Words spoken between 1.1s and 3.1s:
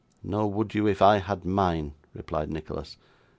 had mine,' replied Nicholas.